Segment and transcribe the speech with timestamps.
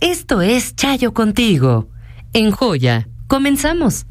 [0.00, 1.90] Esto es Chayo contigo.
[2.32, 4.06] En Joya, comenzamos.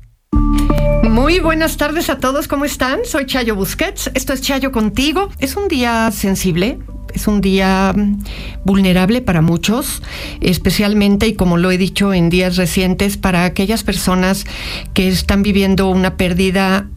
[1.02, 3.00] Muy buenas tardes a todos, ¿cómo están?
[3.06, 5.30] Soy Chayo Busquets, esto es Chayo contigo.
[5.40, 6.78] Es un día sensible,
[7.16, 8.24] es un día mm,
[8.66, 10.04] vulnerable para muchos,
[10.42, 14.46] especialmente y como lo he dicho en días recientes, para aquellas personas
[14.94, 16.88] que están viviendo una pérdida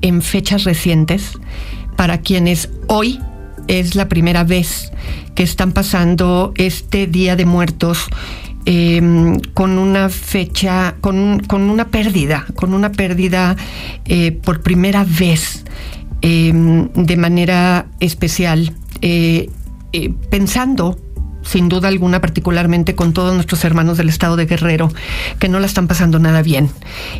[0.00, 1.38] en fechas recientes,
[1.96, 3.20] para quienes hoy
[3.70, 4.92] es la primera vez
[5.36, 8.08] que están pasando este Día de Muertos
[8.64, 13.56] em, con una fecha, con, una pérdida, con una pérdida
[14.06, 15.64] eh, por primera vez
[16.20, 19.48] em, de manera especial, eh,
[19.92, 20.98] eh, pensando
[21.50, 24.88] sin duda alguna, particularmente con todos nuestros hermanos del estado de Guerrero,
[25.40, 26.70] que no la están pasando nada bien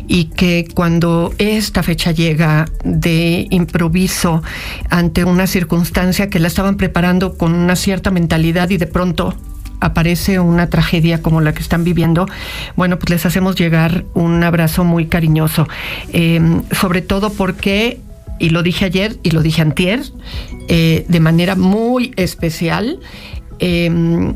[0.07, 4.41] y que cuando esta fecha llega de improviso
[4.89, 9.35] ante una circunstancia que la estaban preparando con una cierta mentalidad y de pronto
[9.81, 12.25] aparece una tragedia como la que están viviendo,
[12.77, 15.67] bueno, pues les hacemos llegar un abrazo muy cariñoso,
[16.13, 17.99] em, sobre todo porque
[18.39, 20.01] y lo dije ayer y lo dije antier,
[20.67, 22.99] eh, de manera muy especial,
[23.61, 24.33] Em,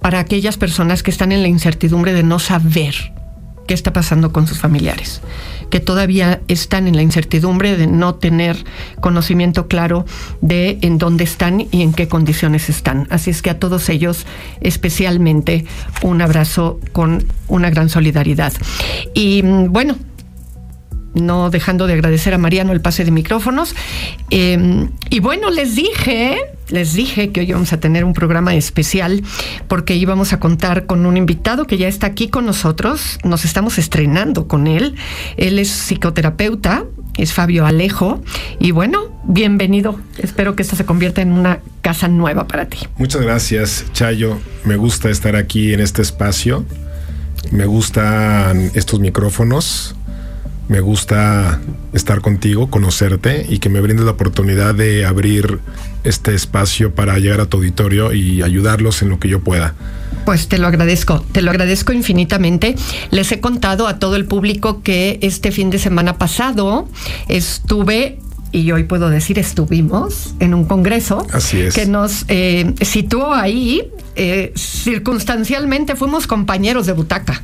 [0.00, 2.94] para aquellas personas que están en la incertidumbre de no saber
[3.66, 5.20] qué está pasando con sus familiares,
[5.70, 8.56] que todavía están en la incertidumbre de no tener
[9.00, 10.04] conocimiento claro
[10.40, 13.06] de en dónde están y en qué condiciones están.
[13.10, 14.26] Así es que a todos ellos
[14.60, 15.66] especialmente
[16.02, 18.52] un abrazo con una gran solidaridad.
[19.14, 19.96] Y mm, bueno,
[21.14, 23.74] no dejando de agradecer a Mariano el pase de micrófonos.
[24.30, 26.36] Em, y bueno, les dije,
[26.68, 29.22] les dije que hoy vamos a tener un programa especial
[29.68, 33.18] porque íbamos a contar con un invitado que ya está aquí con nosotros.
[33.24, 34.96] Nos estamos estrenando con él.
[35.36, 36.84] Él es psicoterapeuta,
[37.16, 38.22] es Fabio Alejo.
[38.58, 39.98] Y bueno, bienvenido.
[40.18, 42.78] Espero que esto se convierta en una casa nueva para ti.
[42.98, 44.38] Muchas gracias, Chayo.
[44.64, 46.64] Me gusta estar aquí en este espacio.
[47.52, 49.94] Me gustan estos micrófonos
[50.68, 51.60] me gusta
[51.92, 55.60] estar contigo, conocerte y que me brindes la oportunidad de abrir
[56.04, 59.74] este espacio para llegar a tu auditorio y ayudarlos en lo que yo pueda.
[60.24, 62.76] Pues te lo agradezco, te lo agradezco infinitamente.
[63.10, 66.88] Les he contado a todo el público que este fin de semana pasado
[67.28, 68.18] estuve
[68.52, 71.74] y hoy puedo decir estuvimos en un congreso Así es.
[71.74, 73.82] que nos eh, situó ahí.
[74.16, 77.42] Eh, circunstancialmente fuimos compañeros de butaca.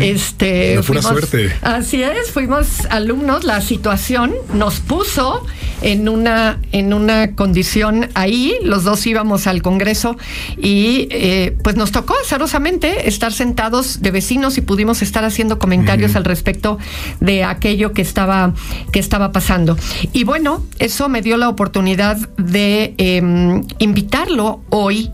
[0.00, 1.52] Este, suerte.
[1.62, 3.44] Así es, fuimos alumnos.
[3.44, 5.44] La situación nos puso
[5.82, 8.54] en una, en una condición ahí.
[8.62, 10.16] Los dos íbamos al Congreso
[10.56, 16.16] y eh, pues nos tocó azarosamente estar sentados de vecinos y pudimos estar haciendo comentarios
[16.16, 16.78] al respecto
[17.20, 18.54] de aquello que estaba,
[18.92, 19.76] que estaba pasando.
[20.12, 25.10] Y bueno, eso me dio la oportunidad de em, invitarlo hoy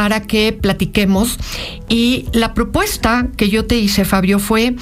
[0.00, 1.36] para que platiquemos.
[1.90, 4.74] Y la propuesta que yo te hice, Fabio, fue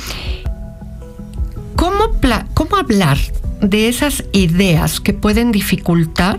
[1.75, 2.17] cómo,
[2.55, 3.19] cómo hablar
[3.61, 6.39] de esas ideas que pueden dificultar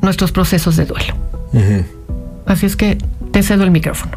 [0.00, 1.14] nuestros procesos de duelo.
[2.46, 2.96] Así es que
[3.32, 4.16] te cedo el micrófono.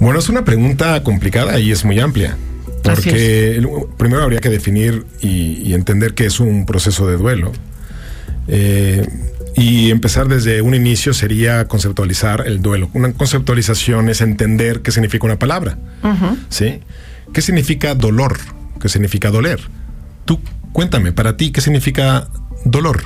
[0.00, 2.38] Bueno, es una pregunta complicada y es muy amplia.
[2.82, 3.62] Porque
[3.98, 7.52] primero habría que definir y, entender qué es un proceso de duelo.
[8.46, 9.06] Eh,
[9.58, 12.90] y empezar desde un inicio sería conceptualizar el duelo.
[12.94, 15.78] Una conceptualización es entender qué significa una palabra.
[16.48, 16.80] ¿Sí?
[17.32, 18.38] ¿Qué significa dolor?
[18.80, 19.60] ¿Qué significa doler?
[20.24, 20.40] Tú
[20.72, 22.28] cuéntame, para ti, ¿qué significa
[22.64, 23.02] dolor?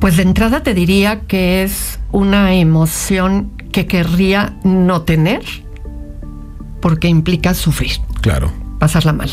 [0.00, 5.42] Pues de entrada te diría que es una emoción que querría no tener
[6.82, 7.92] porque implica sufrir.
[8.20, 8.52] Claro.
[8.78, 9.30] Pasarla mal.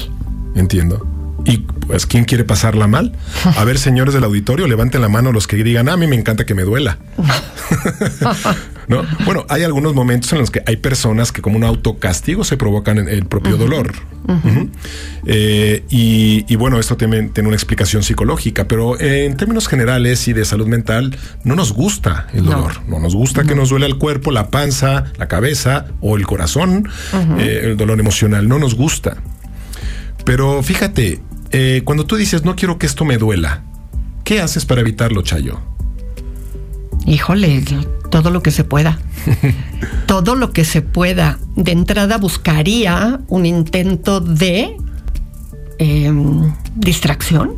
[0.55, 1.05] Entiendo.
[1.45, 3.13] Y pues, ¿quién quiere pasarla mal?
[3.57, 6.15] A ver, señores del auditorio, levanten la mano los que digan, ah, a mí me
[6.15, 6.97] encanta que me duela.
[8.87, 9.03] ¿No?
[9.25, 12.97] Bueno, hay algunos momentos en los que hay personas que como un autocastigo se provocan
[13.07, 13.93] el propio dolor.
[15.25, 20.45] Eh, y, bueno, esto tiene, tiene, una explicación psicológica, pero en términos generales y de
[20.45, 22.73] salud mental, no nos gusta el dolor.
[22.87, 26.89] No, nos gusta que nos duele el cuerpo, la panza, la cabeza o el corazón,
[27.39, 28.47] eh, el dolor emocional.
[28.47, 29.17] No nos gusta.
[30.25, 31.21] Pero fíjate,
[31.51, 33.63] eh, cuando tú dices no quiero que esto me duela,
[34.23, 35.59] ¿qué haces para evitarlo, Chayo?
[37.05, 37.63] Híjole,
[38.09, 38.99] todo lo que se pueda.
[40.07, 41.37] todo lo que se pueda.
[41.55, 44.75] De entrada buscaría un intento de
[45.77, 47.53] em, distracción.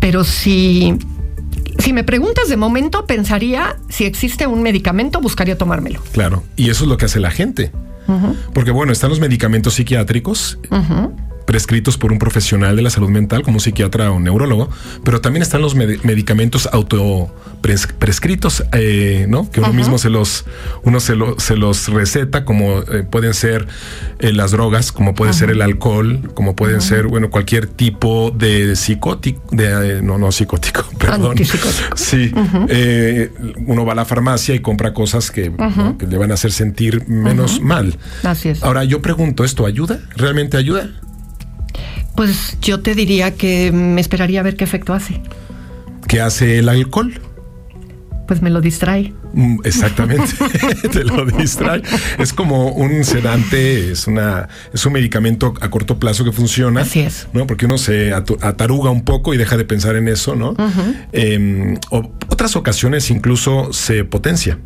[0.00, 0.94] Pero si,
[1.78, 6.00] si me preguntas de momento, pensaría si existe un medicamento, buscaría tomármelo.
[6.12, 7.70] Claro, y eso es lo que hace la gente.
[8.52, 10.58] Porque bueno, están los medicamentos psiquiátricos
[11.52, 14.70] prescritos por un profesional de la salud mental, como un psiquiatra o un neurólogo,
[15.04, 19.50] pero también están los medicamentos auto prescritos, eh, ¿no?
[19.50, 20.46] Que uno mismo se los,
[20.82, 23.68] uno se, se los receta, como eh, pueden ser
[24.18, 28.74] eh, las drogas, como puede ser el alcohol, como pueden ser, bueno, cualquier tipo de
[28.74, 31.36] psicótico, de, no, no psicótico, perdón.
[31.94, 32.32] Sí,
[33.66, 35.52] uno va a la farmacia y compra cosas que,
[35.98, 37.98] que le van a hacer sentir menos mal.
[38.22, 38.62] Así es.
[38.62, 40.00] Ahora yo pregunto, ¿esto ayuda?
[40.16, 40.88] ¿Realmente ayuda?
[42.14, 45.20] Pues yo te diría que me esperaría a ver qué efecto hace.
[46.08, 47.20] ¿Qué hace el alcohol?
[48.32, 49.12] pues me lo distrae.
[49.34, 50.32] Mm, exactamente,
[50.90, 51.82] te lo distrae.
[52.18, 56.80] Es como un sedante, es una, es un medicamento a corto plazo que funciona.
[56.80, 57.28] Así es.
[57.34, 57.46] ¿no?
[57.46, 60.54] Porque uno se ataruga un poco y deja de pensar en eso, ¿no?
[61.12, 64.58] Em, otras ocasiones incluso se potencia,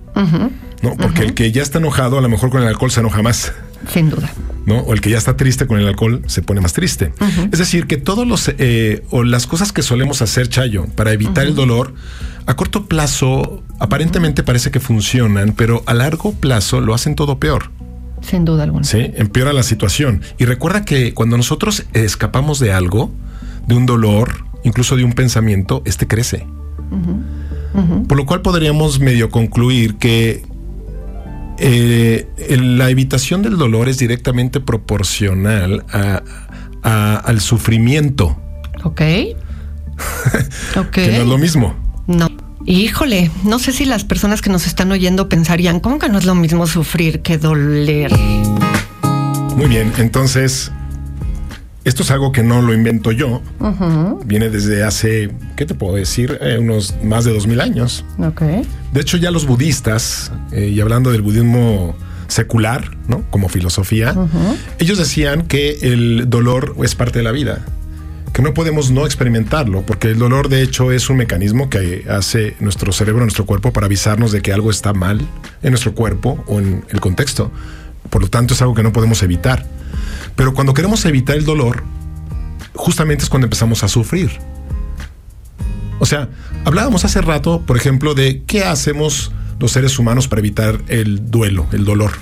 [0.82, 0.96] ¿no?
[0.96, 3.52] Porque el que ya está enojado, a lo mejor con el alcohol se enoja más.
[3.92, 4.30] Sin duda.
[4.66, 4.80] ¿no?
[4.80, 7.12] O el que ya está triste con el alcohol se pone más triste.
[7.52, 11.46] Es decir, que todos los eh, o las cosas que solemos hacer, Chayo, para evitar
[11.46, 11.94] el dolor,
[12.46, 17.70] a corto plazo aparentemente parece que funcionan, pero a largo plazo lo hacen todo peor.
[18.20, 18.84] Sin duda alguna.
[18.84, 20.22] Sí, empeora la situación.
[20.38, 23.12] Y recuerda que cuando nosotros escapamos de algo,
[23.68, 26.46] de un dolor, incluso de un pensamiento, este crece.
[28.08, 30.44] Por lo cual podríamos medio concluir que
[31.58, 35.84] eh, la evitación del dolor es directamente proporcional
[36.82, 38.36] al sufrimiento.
[38.84, 39.00] Ok.
[40.76, 40.90] ok.
[40.90, 41.74] que no es lo mismo.
[42.06, 42.28] No.
[42.68, 46.24] Híjole, no sé si las personas que nos están oyendo pensarían, ¿cómo que no es
[46.24, 48.10] lo mismo sufrir que doler?
[49.56, 50.72] Muy bien, entonces
[51.86, 53.40] esto es algo que no lo invento yo.
[54.24, 56.36] Viene desde hace, ¿qué te puedo decir?
[56.40, 58.04] Eh, unos más de dos mil años.
[58.92, 61.94] De hecho, ya los budistas, eh, y hablando del budismo
[62.26, 63.22] secular, ¿no?
[63.30, 64.16] Como filosofía,
[64.80, 67.64] ellos decían que el dolor es parte de la vida,
[68.32, 72.56] que no podemos no experimentarlo, porque el dolor de hecho es un mecanismo que hace
[72.58, 75.20] nuestro cerebro, nuestro cuerpo, para avisarnos de que algo está mal
[75.62, 77.52] en nuestro cuerpo o en el contexto.
[78.16, 79.66] Por lo tanto, es algo que no podemos evitar.
[80.36, 81.82] Pero cuando queremos evitar el dolor,
[82.72, 84.30] justamente es cuando empezamos a sufrir.
[85.98, 86.30] O sea,
[86.64, 91.66] hablábamos hace rato, por ejemplo, de qué hacemos los seres humanos para evitar el duelo,
[91.72, 92.12] el dolor.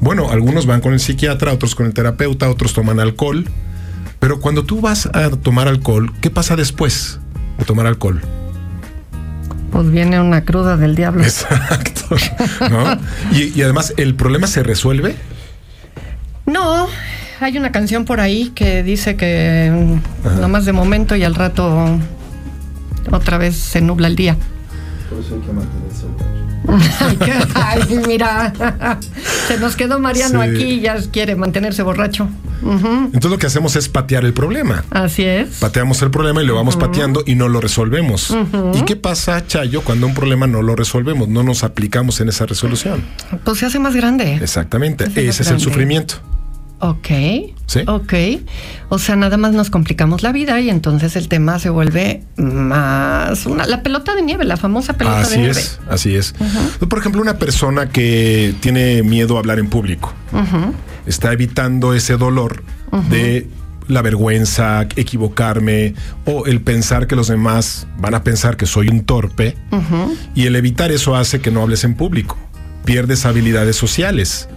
[0.00, 3.46] Bueno, algunos van con el psiquiatra, otros con el terapeuta, otros toman alcohol.
[4.20, 7.18] Pero cuando tú vas a tomar alcohol, ¿qué pasa después
[7.58, 8.22] de tomar alcohol?
[9.70, 11.22] Pues viene una cruda del diablo.
[11.22, 12.16] Exacto.
[13.32, 15.16] y, y además, ¿el problema se resuelve?
[16.46, 16.86] No,
[17.40, 20.00] hay una canción por ahí que dice que
[20.40, 21.98] nomás de momento y al rato
[23.10, 24.36] otra vez se nubla el día.
[25.10, 26.06] Por eso hay que mantenerse
[27.54, 28.52] Ay, mira,
[29.48, 32.28] se nos quedó Mariano aquí y ya quiere mantenerse borracho.
[32.62, 34.84] Entonces lo que hacemos es patear el problema.
[34.90, 35.56] Así es.
[35.60, 38.36] Pateamos el problema y lo vamos pateando y no lo resolvemos.
[38.74, 41.28] ¿Y qué pasa, Chayo, cuando un problema no lo resolvemos?
[41.28, 43.02] No nos aplicamos en esa resolución.
[43.44, 44.34] Pues se hace más grande.
[44.34, 45.04] Exactamente.
[45.14, 46.16] Ese es el sufrimiento.
[46.78, 47.08] Ok.
[47.66, 47.80] Sí.
[47.86, 48.12] Ok.
[48.90, 53.46] O sea, nada más nos complicamos la vida y entonces el tema se vuelve más
[53.46, 55.52] una, la pelota de nieve, la famosa pelota de nieve.
[55.52, 56.34] Así es, así es.
[56.86, 60.12] Por ejemplo, una persona que tiene miedo a hablar en público
[61.06, 62.62] está evitando ese dolor
[63.10, 63.48] de
[63.88, 65.94] la vergüenza, equivocarme
[66.24, 69.56] o el pensar que los demás van a pensar que soy un torpe
[70.34, 72.36] y el evitar eso hace que no hables en público.
[72.84, 74.48] Pierdes habilidades sociales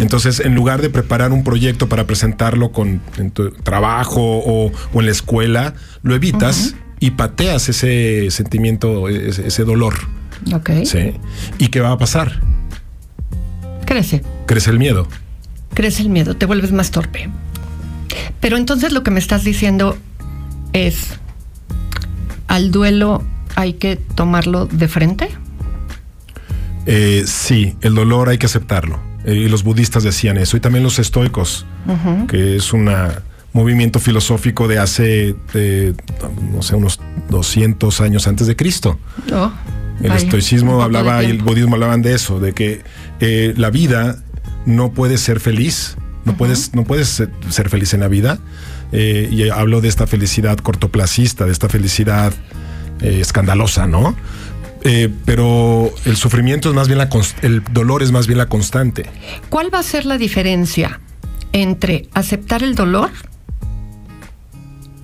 [0.00, 5.06] entonces, en lugar de preparar un proyecto para presentarlo con en tu trabajo o, en
[5.06, 9.94] la escuela, lo evitas y pateas ese sentimiento, ese, dolor.
[10.54, 10.70] Ok.
[10.84, 11.14] Sí.
[11.58, 12.40] ¿Y qué va a pasar?
[13.84, 14.22] Crece.
[14.46, 15.08] Crece el miedo.
[15.76, 17.28] Crece el miedo, te vuelves más torpe.
[18.40, 19.94] Pero entonces lo que me estás diciendo
[20.72, 21.18] es,
[22.48, 23.22] ¿al duelo
[23.56, 25.28] hay que tomarlo de frente?
[26.86, 28.98] Eh, sí, el dolor hay que aceptarlo.
[29.26, 31.66] Eh, y los budistas decían eso, y también los estoicos,
[32.26, 32.90] que es un
[33.52, 35.34] movimiento filosófico de hace,
[36.54, 38.98] no sé, unos 200 años antes de Cristo.
[39.30, 39.52] Oh,
[40.02, 42.82] el estoicismo hablaba y el budismo hablaban de eso, de que
[43.20, 44.22] eh, la vida
[44.66, 48.38] no puede ser feliz, no, puedes, no puedes ser feliz en la vida.
[48.92, 52.32] Eh, y hablo de esta felicidad cortoplacista, de esta felicidad
[53.00, 54.16] escandalosa, ¿no?
[54.88, 57.08] Eh, pero el sufrimiento es más bien la
[57.42, 59.06] el dolor es más bien la constante.
[59.48, 61.00] ¿Cuál va a ser la diferencia
[61.52, 63.10] entre aceptar el dolor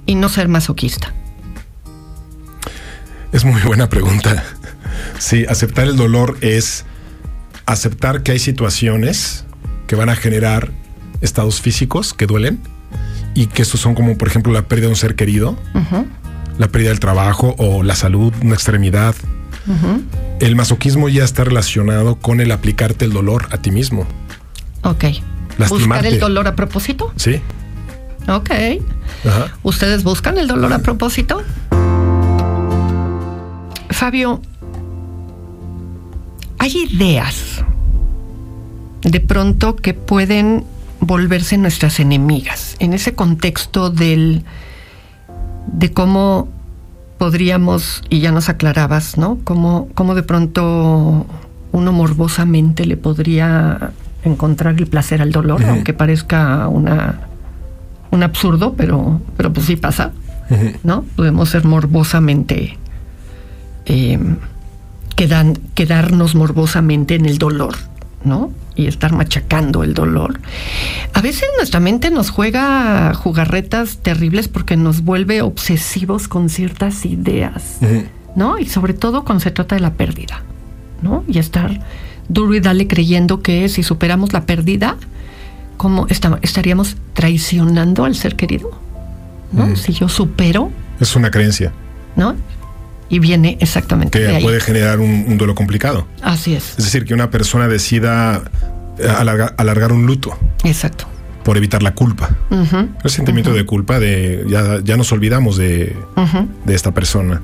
[0.07, 1.12] y no ser masoquista?
[3.33, 4.45] Es muy buena pregunta.
[5.19, 6.85] Sí, aceptar el dolor es
[7.66, 9.47] aceptar que hay situaciones
[9.92, 10.70] que van a generar
[11.20, 12.58] estados físicos que duelen
[13.34, 15.54] y que estos son como por ejemplo la pérdida de un ser querido,
[16.56, 19.14] la pérdida del trabajo o la salud, una extremidad.
[20.40, 24.06] El masoquismo ya está relacionado con el aplicarte el dolor a ti mismo.
[24.82, 25.04] Ok.
[25.68, 27.12] ¿Buscar el dolor a propósito?
[27.16, 27.42] Sí.
[28.28, 28.50] Ok.
[29.62, 31.42] ¿Ustedes buscan el dolor a propósito?
[33.90, 34.40] Fabio,
[36.58, 37.62] hay ideas
[39.02, 40.64] de pronto que pueden
[41.00, 44.44] volverse nuestras enemigas en ese contexto del
[45.66, 46.49] de cómo
[47.18, 49.38] podríamos, y ya nos aclarabas, ¿no?
[49.44, 51.26] Cómo, cómo de pronto
[51.71, 53.92] uno morbosamente le podría
[54.25, 57.28] encontrar el placer al dolor, aunque parezca una
[58.12, 60.12] un absurdo, pero, pero pues sí pasa,
[60.85, 61.02] ¿no?
[61.16, 62.78] Podemos ser morbosamente,
[63.87, 64.18] eh,
[65.16, 67.75] quedan, quedarnos morbosamente en el dolor,
[68.23, 68.52] ¿no?
[68.75, 70.41] Y estar machacando el dolor.
[71.12, 77.81] A veces nuestra mente nos juega jugarretas terribles porque nos vuelve obsesivos con ciertas ideas,
[78.35, 78.59] ¿no?
[78.59, 80.43] Y sobre todo cuando se trata de la pérdida,
[81.02, 81.23] ¿no?
[81.29, 81.81] Y estar
[82.29, 84.97] duro y dale creyendo que si superamos la pérdida,
[85.76, 88.71] ¿cómo estaríamos traicionando al ser querido?
[89.52, 89.76] ¿No?
[89.76, 90.71] Si yo supero.
[90.99, 91.73] Es una creencia.
[92.17, 92.35] ¿No?
[93.09, 94.18] Y viene exactamente.
[94.18, 96.06] Que puede generar un, duelo complicado.
[96.23, 96.71] Así es.
[96.78, 98.42] Es decir, que una persona decida
[98.99, 100.37] eh, alargar, un luto.
[100.64, 101.06] Exacto.
[101.44, 102.30] Por evitar la culpa.
[102.50, 105.97] El sentimiento de culpa de ya, ya nos olvidamos de,
[106.64, 107.42] de esta persona.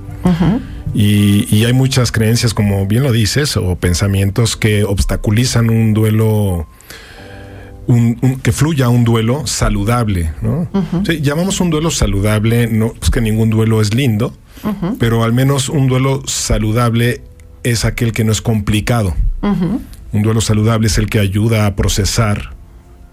[0.94, 6.66] Y, y, hay muchas creencias, como bien lo dices, o pensamientos que obstaculizan un duelo
[8.42, 10.68] que fluya un duelo saludable, ¿no?
[11.22, 14.34] llamamos un duelo saludable, no es que ningún duelo es lindo,
[14.98, 17.22] pero al menos un duelo saludable
[17.62, 19.14] es aquel que no es complicado.
[19.40, 22.52] Un duelo saludable es el que ayuda a procesar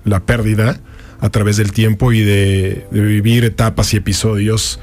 [0.04, 0.82] la pérdida
[1.22, 4.82] a través del tiempo y de, vivir etapas y episodios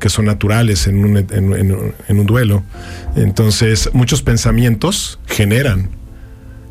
[0.00, 2.62] que son naturales en un, en un duelo.
[3.14, 5.90] Entonces, muchos pensamientos generan,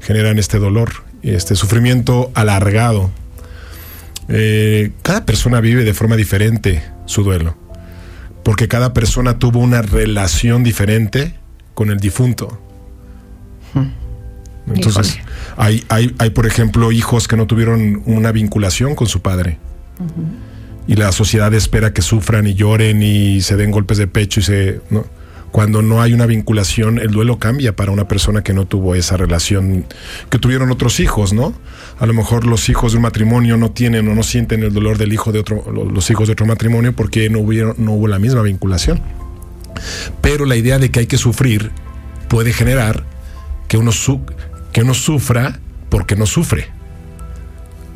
[0.02, 3.10] generan este dolor este sufrimiento alargado.
[4.30, 7.56] Eh, cada persona vive de forma diferente su duelo,
[8.44, 11.36] porque cada persona tuvo una relación diferente
[11.74, 12.60] con el difunto.
[13.74, 14.04] Hmm.
[14.68, 15.20] Entonces,
[15.58, 19.58] hay, hay, hay, por ejemplo, hijos que no tuvieron una vinculación con su padre.
[20.88, 24.44] Y la sociedad espera que sufran y lloren y se den golpes de pecho y
[24.44, 24.82] se
[25.54, 29.18] cuando no hay una vinculación, el duelo cambia para una persona que no tuvo esa
[29.18, 29.86] relación,
[30.32, 31.54] que tuvieron otros hijos, ¿no?
[32.00, 34.98] A lo mejor los hijos de un matrimonio no tienen o no sienten el dolor
[34.98, 37.42] del hijo de otro, los hijos de otro matrimonio porque no,
[37.78, 39.00] no hubo la misma vinculación.
[40.22, 41.70] Pero la idea de que hay que sufrir
[42.30, 43.04] puede generar
[43.68, 43.92] que uno,
[44.72, 46.72] que uno sufra porque no sufre.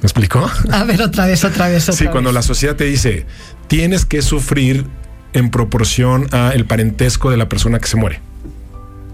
[0.01, 0.47] ¿Me explicó?
[0.71, 1.89] A ver, otra vez, otra vez.
[1.89, 3.25] Otra sí, cuando la sociedad te dice,
[3.67, 4.85] tienes que sufrir
[5.33, 8.19] en proporción a el parentesco de la persona que se muere.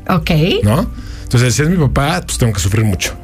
[0.07, 0.31] Ok.
[0.63, 0.89] ¿No?
[1.23, 3.15] Entonces, si es mi papá, pues tengo que sufrir mucho.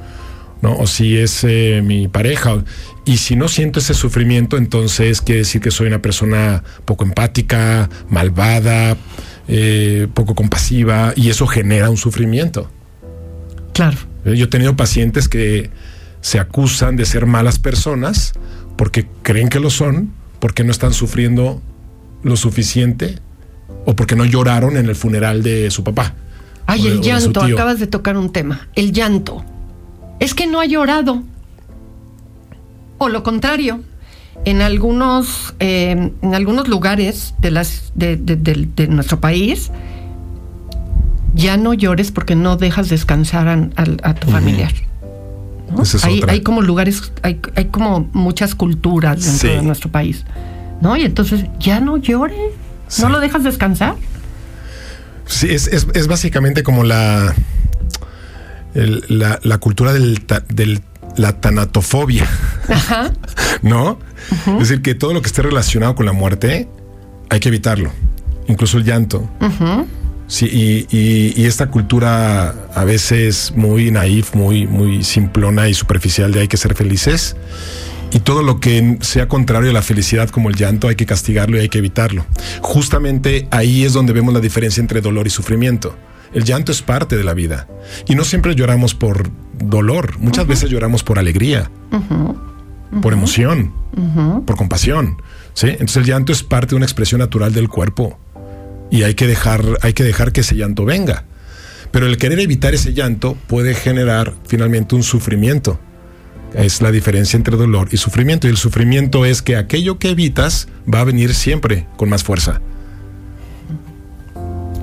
[0.61, 0.75] ¿No?
[0.77, 2.63] O si es eh, mi pareja.
[3.05, 7.89] Y si no siento ese sufrimiento, entonces quiere decir que soy una persona poco empática,
[8.09, 8.97] malvada,
[9.47, 12.69] eh, poco compasiva, y eso genera un sufrimiento.
[13.73, 13.97] Claro.
[14.25, 15.69] Yo he tenido pacientes que
[16.21, 18.33] se acusan de ser malas personas
[18.75, 21.61] porque creen que lo son, porque no están sufriendo
[22.23, 23.19] lo suficiente
[23.85, 26.15] o porque no lloraron en el funeral de su papá.
[26.65, 28.67] Ay, el llanto, acabas de tocar un tema.
[28.75, 29.43] El llanto.
[30.19, 31.23] Es que no ha llorado.
[32.99, 33.81] O lo contrario,
[34.45, 39.71] en algunos, eh, en algunos lugares de, las, de, nuestro país,
[41.33, 44.73] ya no llores porque no dejas descansar a, tu familiar.
[46.27, 50.25] hay, como lugares, hay, hay, como muchas culturas dentro de nuestro país.
[50.81, 50.95] ¿No?
[50.95, 52.37] Y entonces ya no llore,
[52.99, 53.95] no lo dejas descansar.
[55.25, 57.35] Sí, es, es, básicamente como la,
[58.73, 60.81] la, cultura del,
[61.17, 62.27] la tanatofobia,
[63.61, 63.99] ¿no?
[64.47, 66.67] Es decir, que todo lo que esté relacionado con la muerte
[67.29, 67.91] hay que evitarlo,
[68.47, 69.29] incluso el llanto.
[70.25, 76.41] Sí, y, y, esta cultura a veces muy naif, muy, muy simplona y superficial de
[76.41, 77.35] hay que ser felices
[78.11, 81.57] y todo lo que sea contrario a la felicidad como el llanto hay que castigarlo
[81.57, 82.25] y hay que evitarlo.
[82.61, 85.95] Justamente ahí es donde vemos la diferencia entre dolor y sufrimiento.
[86.33, 87.67] El llanto es parte de la vida
[88.07, 91.71] y no siempre lloramos por dolor, muchas veces lloramos por alegría,
[93.01, 93.73] por emoción,
[94.45, 95.21] por compasión.
[95.53, 95.67] ¿sí?
[95.67, 98.19] Entonces el llanto es parte de una expresión natural del cuerpo
[98.91, 101.25] y hay que dejar, hay que, dejar que ese llanto venga.
[101.91, 105.79] Pero el querer evitar ese llanto puede generar finalmente un sufrimiento
[106.53, 108.47] Es la diferencia entre dolor y sufrimiento.
[108.47, 112.61] Y el sufrimiento es que aquello que evitas va a venir siempre con más fuerza.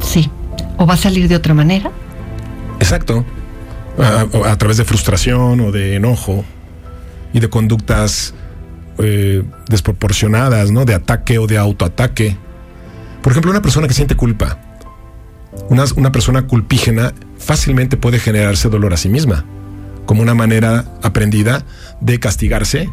[0.01, 0.31] Sí.
[0.79, 1.91] ¿O va a salir de otra manera?
[2.79, 3.25] Exacto.
[3.99, 6.45] A, a través de frustración o de enojo
[7.33, 8.35] y de conductas
[8.99, 10.85] eh, desproporcionadas, ¿no?
[10.85, 12.37] De ataque o de autoataque.
[13.23, 14.59] Por ejemplo, una persona que siente culpa,
[15.69, 19.45] una, una persona culpígena fácilmente puede generarse dolor a sí misma,
[20.07, 21.65] como una manera aprendida
[22.01, 22.89] de castigarse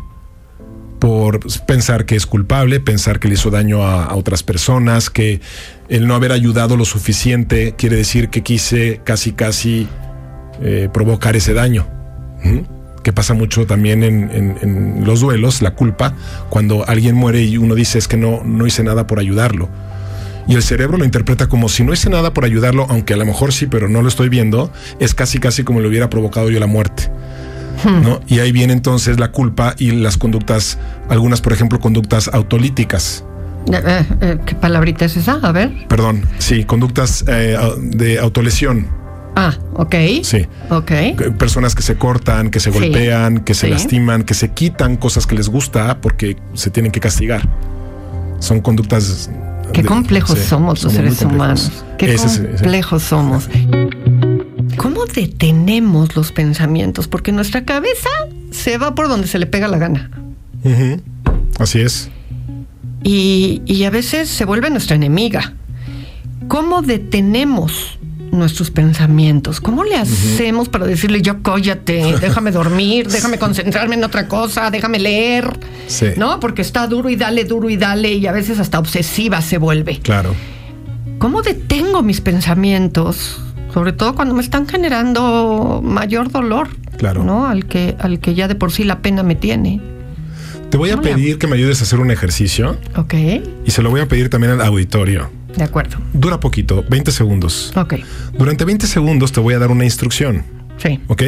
[0.99, 5.41] por pensar que es culpable, pensar que le hizo daño a, otras personas, que
[5.89, 9.87] el no haber ayudado lo suficiente quiere decir que quise casi casi
[10.61, 11.87] eh, provocar ese daño.
[12.41, 12.59] ¿Mm?
[13.03, 16.15] Que pasa mucho también en, en, en, los duelos, la culpa,
[16.49, 19.67] cuando alguien muere y uno dice es que no, no hice nada por ayudarlo.
[20.47, 23.25] Y el cerebro lo interpreta como si no hice nada por ayudarlo, aunque a lo
[23.25, 26.59] mejor sí, pero no lo estoy viendo, es casi casi como le hubiera provocado yo
[26.59, 27.09] la muerte.
[27.85, 28.21] ¿no?
[28.27, 30.77] Y ahí viene entonces la culpa y las conductas,
[31.09, 33.23] algunas por ejemplo conductas autolíticas.
[33.71, 35.39] Eh, eh, ¿Qué palabrita es esa?
[35.41, 35.71] A ver.
[35.87, 38.87] Perdón, sí, conductas eh, de autolesión.
[39.35, 39.95] Ah, ok.
[40.21, 40.45] Sí.
[40.69, 40.91] Ok.
[41.39, 42.79] Personas que se cortan, que se sí.
[42.79, 43.71] golpean, que se sí.
[43.71, 47.47] lastiman, que se quitan cosas que les gusta porque se tienen que castigar.
[48.39, 49.29] Son conductas.
[49.73, 51.71] Qué complejos sí, somos los seres humanos.
[51.97, 53.09] Qué ese, complejos ese.
[53.09, 53.49] somos.
[54.77, 57.07] ¿Cómo detenemos los pensamientos?
[57.07, 58.09] Porque nuestra cabeza
[58.51, 60.11] se va por donde se le pega la gana.
[60.63, 61.01] Uh -huh.
[61.59, 62.09] Así es.
[63.03, 65.53] Y, y, a veces se vuelve nuestra enemiga.
[66.47, 67.99] ¿Cómo detenemos
[68.33, 69.61] nuestros pensamientos?
[69.61, 70.71] ¿Cómo le hacemos uh -huh.
[70.71, 75.57] para decirle yo cállate, déjame dormir, déjame concentrarme en otra cosa, déjame leer?
[75.87, 76.07] Sí.
[76.17, 76.39] ¿No?
[76.39, 79.99] Porque está duro y dale, duro y dale y a veces hasta obsesiva se vuelve.
[79.99, 80.35] Claro.
[81.19, 83.39] ¿Cómo detengo mis pensamientos?
[83.73, 87.23] sobre todo cuando me están generando mayor dolor, claro.
[87.23, 87.47] ¿no?
[87.47, 89.81] Al que, al que ya de por sí la pena me tiene.
[90.69, 92.77] Te voy a pedir que me ayudes a hacer un ejercicio.
[92.95, 93.13] Ok.
[93.65, 95.29] Y se lo voy a pedir también al auditorio.
[95.55, 95.97] De acuerdo.
[96.13, 97.71] Dura poquito, 20 segundos.
[97.75, 97.95] Ok.
[98.37, 100.43] Durante 20 segundos te voy a dar una instrucción.
[100.77, 100.99] Sí.
[101.07, 101.23] Ok.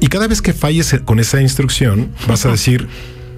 [0.00, 2.88] Y cada vez que falles con esa instrucción, vas a decir,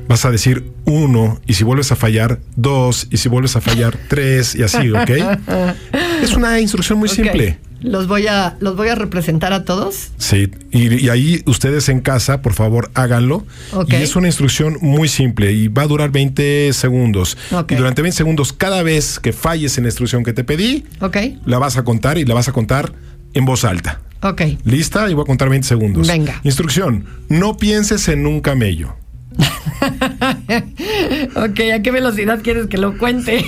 [0.09, 3.97] vas a decir uno, y si vuelves a fallar, dos, y si vuelves a fallar,
[4.09, 5.11] tres, y así, ¿ok?
[6.23, 7.25] es una instrucción muy okay.
[7.25, 7.59] simple.
[7.81, 10.11] Los voy a, los voy a representar a todos.
[10.19, 13.47] Sí, y, y ahí ustedes en casa, por favor, háganlo.
[13.73, 14.01] Okay.
[14.01, 17.37] Y es una instrucción muy simple y va a durar 20 segundos.
[17.51, 17.77] Okay.
[17.77, 21.41] Y durante 20 segundos, cada vez que falles en la instrucción que te pedí, okay.
[21.47, 22.93] la vas a contar y la vas a contar
[23.35, 24.01] en voz alta.
[24.23, 24.43] Ok.
[24.65, 25.09] ¿Lista?
[25.11, 26.07] Y voy a contar 20 segundos.
[26.07, 26.41] Venga.
[26.45, 28.95] Instrucción, no pienses en un camello.
[31.37, 33.45] ok, ¿a qué velocidad quieres que lo cuente?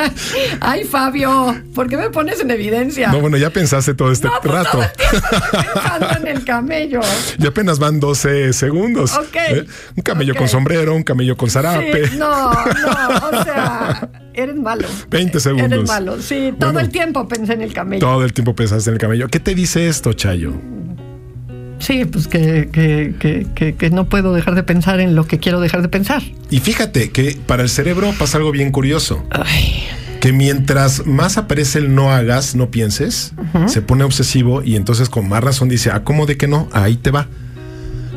[0.60, 3.08] Ay, Fabio, ¿por qué me pones en evidencia?
[3.08, 4.70] No, bueno, ya pensaste todo este no, pues rato.
[4.70, 7.00] Todo el pensando en el camello.
[7.38, 9.16] Y apenas van 12 segundos.
[9.16, 9.36] Ok.
[9.36, 9.66] ¿Eh?
[9.96, 10.40] Un camello okay.
[10.40, 12.08] con sombrero, un camello con zarape.
[12.08, 14.88] Sí, no, no, o sea, eres malo.
[15.10, 15.72] 20 segundos.
[15.72, 18.06] Eres malo, sí, todo bueno, el tiempo pensé en el camello.
[18.06, 19.28] Todo el tiempo pensaste en el camello.
[19.28, 20.52] ¿Qué te dice esto, Chayo?
[21.78, 25.60] Sí, pues que, que, que, que, no puedo dejar de pensar en lo que quiero
[25.60, 26.22] dejar de pensar.
[26.50, 29.24] Y fíjate que para el cerebro pasa algo bien curioso.
[29.30, 29.84] Ay.
[30.20, 33.68] Que mientras más aparece el no hagas, no pienses, uh -huh.
[33.68, 36.68] se pone obsesivo y entonces con más razón dice, ah, ¿cómo de que no?
[36.72, 37.28] Ahí te va.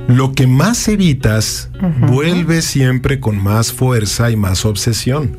[0.07, 2.09] Lo que más evitas uh -huh.
[2.11, 5.37] vuelve siempre con más fuerza y más obsesión.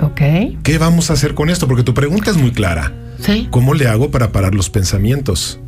[0.00, 0.20] Ok.
[0.62, 1.68] ¿Qué vamos a hacer con esto?
[1.68, 2.92] Porque tu pregunta es muy clara.
[3.20, 3.46] Sí.
[3.50, 5.60] ¿Cómo le hago para parar los pensamientos?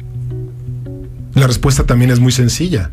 [1.39, 2.91] La respuesta también es muy sencilla.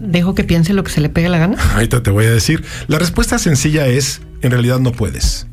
[0.00, 1.58] ¿Dejo que piense lo que se le pegue la gana?
[1.74, 2.64] Ahorita te voy a decir.
[2.88, 5.46] La respuesta sencilla es, en realidad no puedes.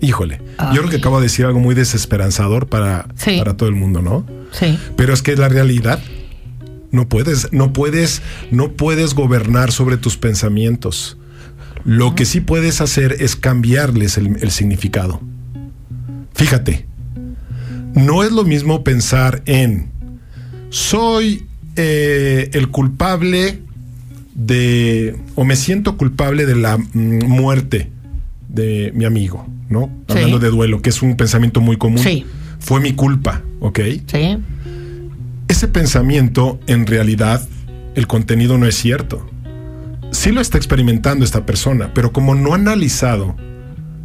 [0.00, 0.74] Híjole, Ay.
[0.74, 3.36] yo creo que acabo de decir algo muy desesperanzador para, sí.
[3.38, 4.26] para todo el mundo, ¿no?
[4.52, 4.78] Sí.
[4.96, 6.00] Pero es que la realidad.
[6.90, 11.18] No puedes, no puedes, no puedes gobernar sobre tus pensamientos.
[11.84, 15.20] Lo que sí puedes hacer es cambiarles el, el significado.
[16.34, 16.86] Fíjate,
[17.94, 19.90] no es lo mismo pensar en
[20.70, 23.60] soy eh, el culpable
[24.34, 27.90] de, o me siento culpable de la mm, muerte
[28.48, 29.90] de mi amigo, ¿no?
[30.08, 30.14] Sí.
[30.14, 31.98] Hablando de duelo, que es un pensamiento muy común.
[31.98, 32.24] Sí.
[32.58, 33.80] Fue mi culpa, ¿ok?
[34.06, 34.38] Sí.
[35.48, 37.46] Ese pensamiento, en realidad,
[37.94, 39.28] el contenido no es cierto.
[40.12, 43.36] Sí lo está experimentando esta persona, pero como no ha analizado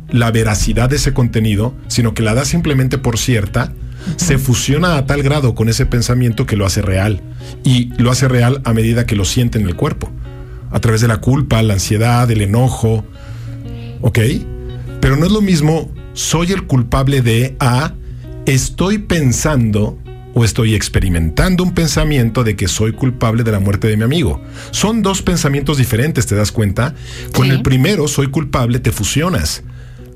[0.09, 3.73] la veracidad de ese contenido, sino que la da simplemente por cierta,
[4.17, 7.21] se fusiona a tal grado con ese pensamiento que lo hace real.
[7.63, 10.09] Y lo hace real a medida que lo siente en el cuerpo.
[10.71, 13.05] A través de la culpa, la ansiedad, el enojo.
[14.01, 14.19] ¿Ok?
[14.99, 17.93] Pero no es lo mismo soy el culpable de A,
[18.45, 19.97] estoy pensando
[20.33, 24.41] o estoy experimentando un pensamiento de que soy culpable de la muerte de mi amigo.
[24.71, 26.95] Son dos pensamientos diferentes, ¿te das cuenta?
[27.33, 27.51] Con Sí.
[27.51, 29.63] el primero, soy culpable, te fusionas.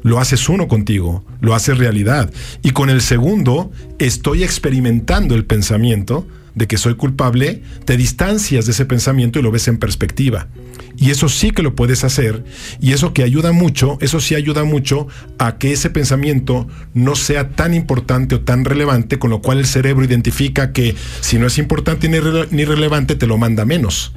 [0.05, 2.31] Lo haces uno contigo, lo haces realidad.
[2.61, 8.73] Y con el segundo, estoy experimentando el pensamiento de que soy culpable, te distancias de
[8.73, 10.47] ese pensamiento y lo ves en perspectiva.
[10.95, 12.43] Y eso sí que lo puedes hacer.
[12.79, 15.07] Y eso que ayuda mucho, eso sí ayuda mucho
[15.39, 19.65] a que ese pensamiento no sea tan importante o tan relevante, con lo cual el
[19.65, 24.13] cerebro identifica que si no es importante ni, rele- ni relevante, te lo manda menos.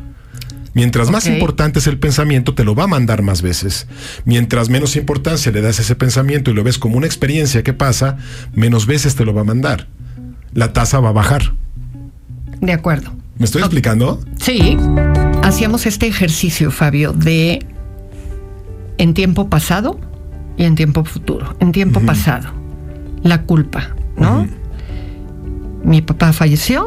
[0.75, 3.87] Mientras más importante es el pensamiento, te lo va a mandar más veces.
[4.25, 7.73] Mientras menos importancia le das a ese pensamiento y lo ves como una experiencia que
[7.73, 8.19] pasa,
[8.55, 9.89] menos veces te lo va a mandar.
[10.53, 11.55] La tasa va a bajar.
[12.61, 13.13] De acuerdo.
[13.39, 14.21] ¿Me estoy explicando?
[14.41, 14.77] Sí,
[15.43, 17.65] hacíamos este ejercicio, Fabio, de
[18.99, 20.01] en tiempo pasado
[20.57, 21.57] y en tiempo futuro.
[21.61, 22.51] En tiempo pasado,
[23.23, 24.49] la culpa, ¿no?
[25.85, 26.87] Mi papá falleció,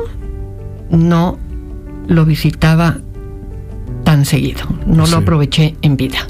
[0.90, 1.40] no
[2.08, 2.98] lo visitaba
[4.12, 5.12] tan seguido, no Sí.
[5.14, 6.28] lo aproveché en vida,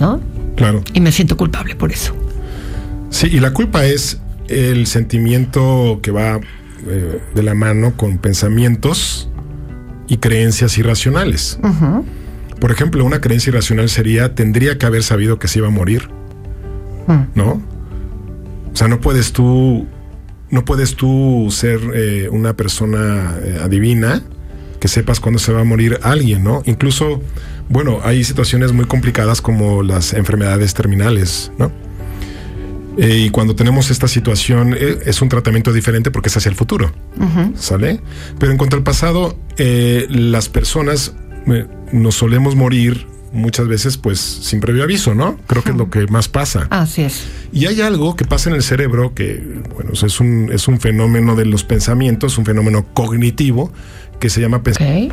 [0.00, 0.18] ¿no?
[0.56, 0.82] Claro.
[0.94, 2.14] Y me siento culpable por eso.
[3.10, 6.40] Sí, y la culpa es el sentimiento que va
[6.88, 9.28] eh, de la mano con pensamientos
[10.08, 11.58] y creencias irracionales.
[12.58, 16.08] Por ejemplo, una creencia irracional sería, tendría que haber sabido que se iba a morir,
[17.08, 17.24] Mm.
[17.34, 17.60] ¿no?
[18.72, 19.86] O sea, no puedes tú,
[20.50, 24.22] no puedes tú ser eh, una persona eh, adivina
[24.82, 26.60] que sepas cuándo se va a morir alguien, ¿no?
[26.64, 27.22] Incluso,
[27.68, 31.70] bueno, hay situaciones muy complicadas como las enfermedades terminales, ¿no?
[32.98, 36.56] Eh, y cuando tenemos esta situación eh, es un tratamiento diferente porque es hacia el
[36.56, 36.90] futuro,
[37.54, 38.00] ¿sale?
[38.40, 41.14] Pero en cuanto al pasado, eh, las personas
[41.92, 45.38] nos solemos morir muchas veces pues sin previo aviso, ¿no?
[45.46, 46.66] Creo que es lo que más pasa.
[46.70, 47.22] Así es.
[47.52, 51.36] Y hay algo que pasa en el cerebro que, bueno, es un, es un fenómeno
[51.36, 53.72] de los pensamientos, un fenómeno cognitivo
[54.22, 55.12] que se llama Ok.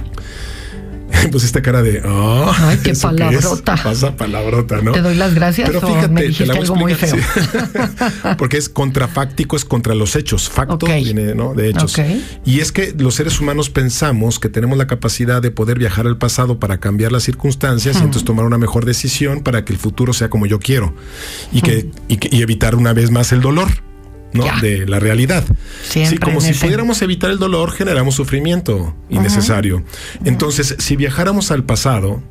[1.32, 3.76] pues esta cara de "Ah, Ay, qué palabrota.
[3.84, 4.92] Pasa palabrota, ¿no?
[4.92, 7.08] ¿Te doy las gracias Pero o fíjate, me te la voy a algo muy sí.
[8.38, 10.48] Porque es contrafáctico, es contra los hechos.
[10.50, 11.56] Facto viene ¿no?
[11.56, 12.00] de hechos.
[12.46, 16.18] Y es que los seres humanos pensamos que tenemos la capacidad de poder viajar al
[16.20, 20.14] pasado para cambiar las circunstancias y entonces tomar una mejor decisión para que el futuro
[20.14, 20.94] sea como yo quiero
[21.52, 23.70] y que, y, que- y evitar una vez más el dolor.
[24.34, 24.46] ¿No?
[24.46, 24.60] Ya.
[24.62, 25.44] de la realidad.
[25.84, 29.84] Siempre sí, como si ese- pudiéramos evitar el dolor, generamos sufrimiento innecesario.
[30.26, 32.22] Entonces, si viajáramos al pasado,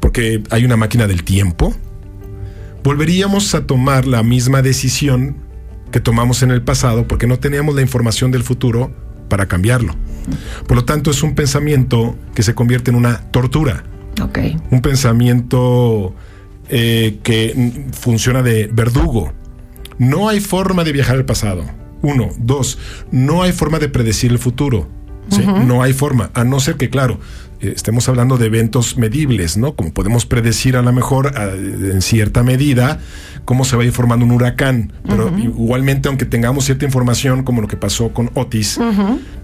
[0.00, 1.74] porque hay una máquina del tiempo,
[2.82, 5.36] volveríamos a tomar la misma decisión
[5.90, 8.90] que tomamos en el pasado porque no teníamos la información del futuro
[9.28, 9.94] para cambiarlo.
[10.66, 13.84] Por lo tanto, es un pensamiento que se convierte en una tortura,
[14.22, 14.38] Ok.
[14.70, 16.14] un pensamiento
[16.68, 19.32] eh, que funciona de verdugo.
[19.98, 21.64] No hay forma de viajar al pasado.
[22.02, 22.30] Uno.
[22.38, 22.78] Dos.
[23.10, 24.88] No hay forma de predecir el futuro.
[25.28, 25.42] ¿sí?
[25.46, 26.30] No hay forma.
[26.34, 27.20] A no ser que, claro,
[27.60, 29.74] eh, estemos hablando de eventos medibles, ¿no?
[29.76, 32.98] Como podemos predecir a lo mejor a- en cierta medida
[33.44, 34.92] cómo se va a ir formando un huracán.
[35.08, 38.78] Pero igualmente, aunque tengamos cierta información, como lo que pasó con Otis,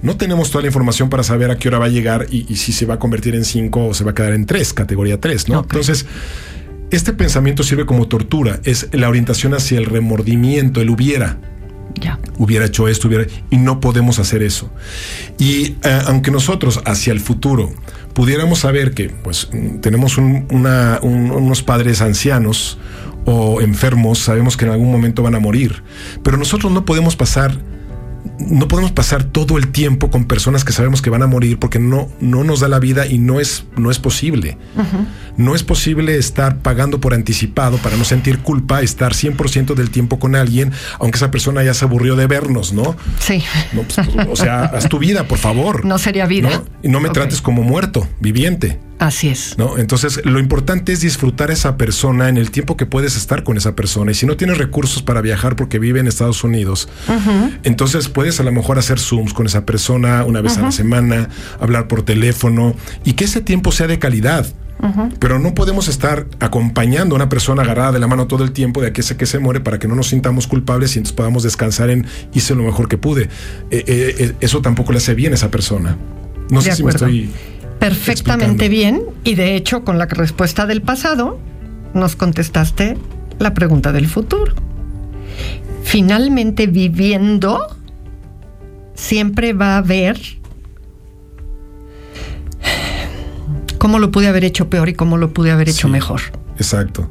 [0.02, 2.56] no tenemos toda la información para saber a qué hora va a llegar y, y
[2.56, 5.20] si se va a convertir en 5 o se va a quedar en 3, categoría
[5.20, 5.54] 3, ¿no?
[5.62, 6.06] Entonces,
[6.90, 11.38] este pensamiento sirve como tortura, es la orientación hacia el remordimiento, el hubiera
[12.01, 12.18] Ya.
[12.38, 14.70] hubiera hecho esto, hubiera, y no podemos hacer eso.
[15.38, 17.72] Y eh, aunque nosotros hacia el futuro
[18.14, 19.48] pudiéramos saber que pues
[19.81, 22.79] tenemos un- una- un- unos padres ancianos
[23.24, 25.83] o enfermos, sabemos que en algún momento van a morir,
[26.22, 27.59] pero nosotros no podemos pasar
[28.38, 31.78] no podemos pasar todo el tiempo con personas que sabemos que van a morir porque
[31.78, 34.56] no, no nos da la vida y no es, no es posible.
[35.36, 40.18] No es posible estar pagando por anticipado para no sentir culpa, estar 100% del tiempo
[40.18, 42.96] con alguien, aunque esa persona ya se aburrió de vernos, ¿no?
[43.20, 43.42] Sí.
[43.72, 45.84] No, pues, o sea, haz tu vida, por favor.
[45.84, 46.50] No sería vida.
[46.50, 46.64] ¿no?
[46.82, 48.80] Y no me trates como muerto, viviente.
[48.98, 49.56] Así es.
[49.58, 49.78] ¿No?
[49.78, 53.56] Entonces, lo importante es disfrutar a esa persona en el tiempo que puedes estar con
[53.56, 54.10] esa persona.
[54.10, 56.88] Y si no tienes recursos para viajar porque vive en Estados Unidos,
[57.62, 61.28] entonces puedes a lo mejor hacer Zooms con esa persona una vez a la semana,
[61.61, 64.44] hablar por teléfono y que ese tiempo sea de calidad.
[65.20, 68.81] Pero no podemos estar acompañando a una persona agarrada de la mano todo el tiempo
[68.81, 71.44] de aquí a que se muere para que no nos sintamos culpables y entonces podamos
[71.44, 73.28] descansar en hice lo mejor que pude.
[73.70, 75.96] Eh, eh, eh, eso tampoco le hace bien a esa persona.
[76.50, 77.31] No De sé si me estoy
[77.78, 79.04] Perfectamente explicando.
[79.04, 79.16] bien.
[79.22, 81.38] Y de hecho, con la respuesta del pasado,
[81.94, 82.98] nos contestaste
[83.38, 84.54] la pregunta del futuro.
[85.85, 87.77] Finalmente, viviendo,
[88.98, 90.20] siempre va a haber
[93.78, 95.92] cómo lo pude haber hecho peor y cómo lo pude haber hecho Sí.
[95.92, 96.20] mejor.
[96.56, 97.08] Exacto.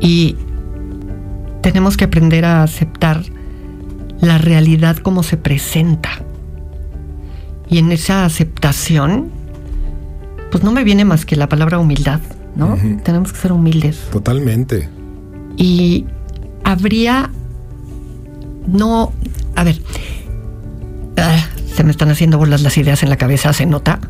[0.00, 0.36] Y
[1.62, 3.22] tenemos que aprender a aceptar
[4.20, 6.10] la realidad como se presenta.
[7.70, 9.30] Y en esa aceptación,
[10.50, 12.20] pues no me viene más que la palabra humildad,
[12.56, 12.76] ¿no?
[13.04, 13.98] Tenemos que ser humildes.
[14.12, 14.88] Totalmente.
[15.56, 16.04] Y
[16.64, 17.30] habría,
[18.66, 19.12] no,
[19.56, 19.80] a ver,
[21.78, 24.00] se me están haciendo bolas las ideas en la cabeza, se nota.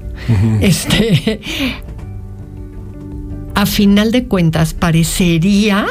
[0.63, 1.43] Este,
[3.55, 5.87] a final de cuentas, parecería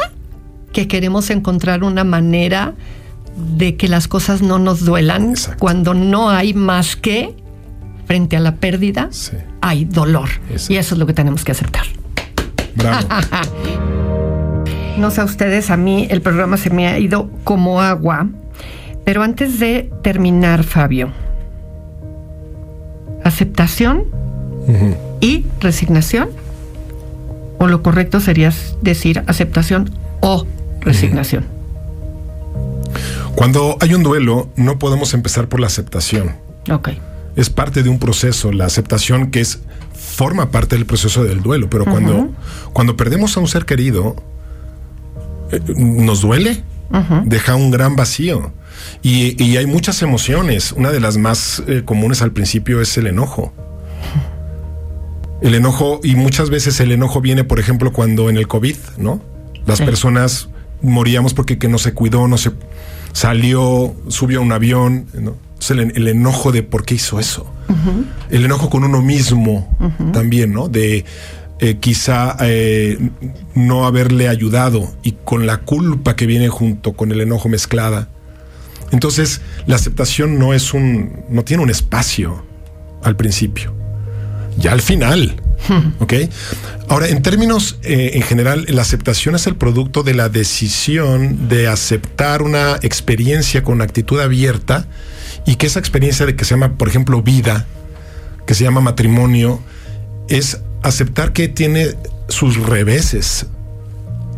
[0.74, 2.74] que queremos encontrar una manera
[3.56, 7.36] de que las cosas no nos duelan cuando no hay más que
[8.08, 9.12] frente a la pérdida,
[9.62, 10.30] hay dolor.
[10.70, 11.86] Y eso es lo que tenemos que aceptar.
[12.74, 13.08] Bravo.
[14.98, 18.30] no sé a ustedes, a mí el programa se me ha ido como agua.
[19.06, 21.14] Pero antes de terminar, Fabio,
[23.38, 24.06] aceptación
[25.22, 26.30] y resignación.
[27.60, 30.46] O lo correcto sería decir aceptación o
[30.82, 31.46] resignación.
[33.36, 36.36] Cuando hay un duelo, no podemos empezar por la aceptación.
[36.72, 36.90] Ok.
[37.36, 39.60] Es parte de un proceso, la aceptación que es
[39.94, 42.30] forma parte del proceso del duelo, pero cuando,
[42.74, 44.16] cuando perdemos a un ser querido,
[45.52, 46.64] eh, nos duele,
[47.26, 48.52] deja un gran vacío.
[49.02, 50.72] Y, hay muchas emociones.
[50.72, 53.54] Una de las más eh, comunes al principio es el enojo.
[55.42, 59.22] El enojo, y muchas veces el enojo viene, por ejemplo, cuando en el COVID, ¿no?
[59.66, 60.50] Las personas
[60.82, 62.52] moríamos porque que no se cuidó, no se
[63.12, 65.36] salió, subió a un avión, ¿no?
[65.70, 67.52] el, enojo de por qué hizo eso.
[68.30, 69.76] El enojo con uno mismo
[70.14, 70.70] también, ¿no?
[70.70, 71.06] De
[71.60, 72.98] eh, quizá eh,
[73.56, 78.10] no haberle ayudado y con la culpa que viene junto con el enojo mezclada.
[78.92, 82.46] Entonces, la aceptación no es un, no tiene un espacio
[83.04, 83.74] al principio.
[84.58, 85.42] Ya al final,
[86.00, 86.14] ¿Ok?
[86.88, 91.68] Ahora, en términos eh, en general, la aceptación es el producto de la decisión de
[91.68, 94.88] aceptar una experiencia con actitud abierta
[95.46, 97.66] y que esa experiencia de que se llama, por ejemplo, vida,
[98.46, 99.62] que se llama matrimonio,
[100.30, 101.96] es aceptar que tiene
[102.28, 103.48] sus reveses,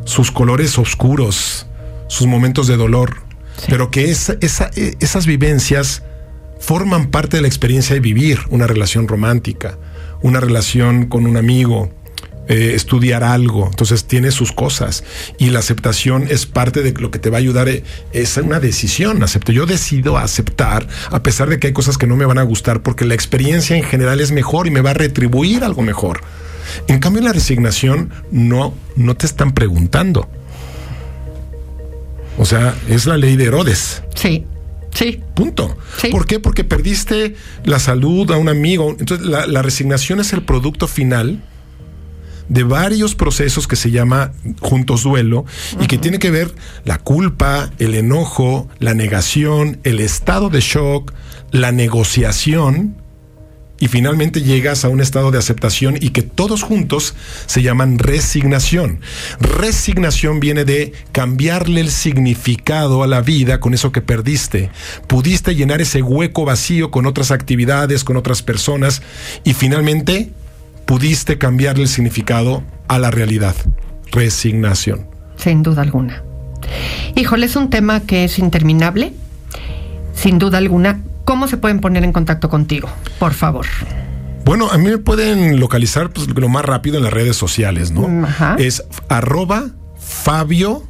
[0.05, 1.67] sus colores oscuros,
[2.07, 3.17] sus momentos de dolor,
[3.67, 4.33] pero que esa,
[4.75, 6.03] e, esas vivencias
[6.59, 9.77] forman parte de la experiencia de vivir una relación romántica
[10.21, 11.91] una relación con un amigo,
[12.49, 15.05] eh, estudiar algo, entonces tiene sus cosas
[15.37, 18.59] y la aceptación es parte de lo que te va a ayudar, eh, es una
[18.59, 22.39] decisión, acepto, yo decido aceptar a pesar de que hay cosas que no me van
[22.39, 25.81] a gustar porque la experiencia en general es mejor y me va a retribuir algo
[25.81, 26.21] mejor.
[26.87, 30.29] En cambio, la resignación no, no te están preguntando.
[32.37, 34.03] O sea, es la ley de Herodes.
[34.15, 34.45] Sí.
[34.93, 35.21] Sí.
[35.35, 35.77] Punto.
[36.11, 36.39] ¿Por qué?
[36.39, 38.95] Porque perdiste la salud a un amigo.
[38.97, 41.43] Entonces, la, resignación es el producto final
[42.49, 45.45] de varios procesos que se llama juntos duelo
[45.79, 51.13] y que tiene que ver la culpa, el enojo, la negación, el estado de shock,
[51.51, 52.95] la negociación
[53.79, 58.99] y finalmente llegas a un estado de aceptación y que todos juntos se llaman resignación.
[59.39, 64.69] Resignación viene de cambiarle el significado a la vida con eso que perdiste.
[65.07, 69.01] Pudiste llenar ese hueco vacío con otras actividades, con otras personas
[69.43, 70.31] y finalmente
[70.89, 73.55] pudiste cambiarle el significado a la realidad.
[74.11, 75.05] Resignación.
[75.35, 76.23] Sin duda alguna.
[77.15, 79.13] Híjole, es un tema que es interminable,
[80.15, 82.89] sin duda alguna, ¿Cómo se pueden poner en contacto contigo?
[83.19, 83.67] Por favor.
[84.45, 88.27] Bueno, a mí me pueden localizar pues, lo más rápido en las redes sociales, ¿no?
[88.57, 89.67] Es arroba
[89.99, 90.87] Fabio,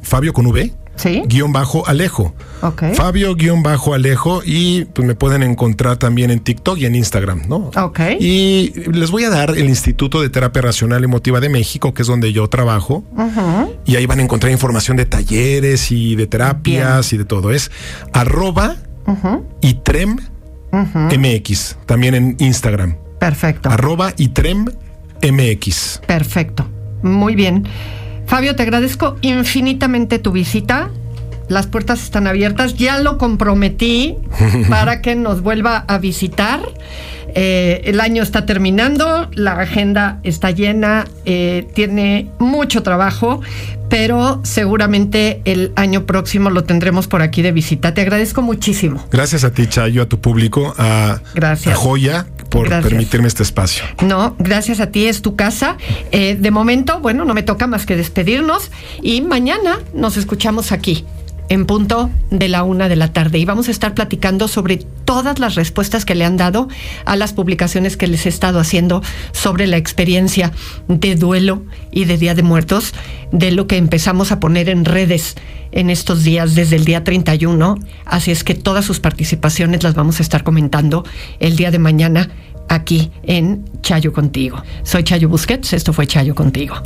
[0.00, 1.22] Fabio con V, ¿Sí?
[1.26, 2.34] guion bajo Alejo.
[2.60, 2.94] Okay.
[2.94, 7.42] Fabio guion bajo Alejo y pues me pueden encontrar también en TikTok y en Instagram,
[7.48, 7.70] ¿no?
[7.76, 8.00] Ok.
[8.20, 12.08] Y les voy a dar el Instituto de Terapia Racional Emotiva de México, que es
[12.08, 13.04] donde yo trabajo.
[13.84, 17.50] Y ahí van a encontrar información de talleres y de terapias y de todo.
[17.50, 17.70] Es
[18.12, 18.76] arroba
[19.60, 20.18] y Trem
[20.72, 22.96] MX, también en Instagram.
[23.18, 23.70] Perfecto.
[23.70, 24.66] Arroba y Trem
[25.22, 26.00] MX.
[26.06, 26.68] Perfecto.
[27.02, 27.66] Muy bien.
[28.32, 30.88] Fabio, te agradezco infinitamente tu visita.
[31.48, 32.76] Las puertas están abiertas.
[32.76, 34.16] Ya lo comprometí
[34.70, 36.60] para que nos vuelva a visitar.
[37.34, 43.42] Eh, el año está terminando, la agenda está llena, eh, tiene mucho trabajo,
[43.90, 47.92] pero seguramente el año próximo lo tendremos por aquí de visita.
[47.92, 49.04] Te agradezco muchísimo.
[49.10, 51.76] Gracias a ti, Chayo, a tu público, a, gracias.
[51.76, 53.84] Joya por permitirme este espacio.
[54.02, 55.78] No, gracias a ti, es tu casa.
[56.10, 61.06] Eh, de momento, bueno, no me toca más que despedirnos y mañana nos escuchamos aquí
[61.48, 65.38] en punto de la una de la tarde y vamos a estar platicando sobre todas
[65.38, 66.68] las respuestas que le han dado
[67.04, 69.02] a las publicaciones que les he estado haciendo
[69.32, 70.52] sobre la experiencia
[70.88, 72.94] de duelo y de Día de Muertos,
[73.32, 75.36] de lo que empezamos a poner en redes
[75.72, 77.78] en estos días desde el día 31.
[78.04, 81.04] Así es que todas sus participaciones las vamos a estar comentando
[81.40, 82.30] el día de mañana
[82.68, 84.62] aquí en Chayo Contigo.
[84.82, 86.76] Soy Chayo Busquets, esto fue Chayo Contigo.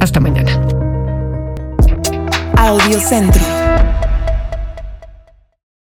[0.00, 0.81] Hasta mañana.
[2.64, 3.42] Audio Centro.